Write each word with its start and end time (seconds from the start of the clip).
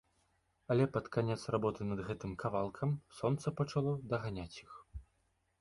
Але 0.75 0.87
пад 0.95 1.09
канец 1.15 1.37
работы 1.57 1.81
над 1.89 2.01
гэтым 2.09 2.33
кавалкам 2.45 2.97
сонца 3.21 3.47
пачало 3.63 3.93
даганяць 4.15 4.59
іх. 4.63 4.71